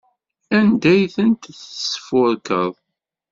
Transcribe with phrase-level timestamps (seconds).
[0.57, 2.73] Anda ay tent-tesfurkeḍ?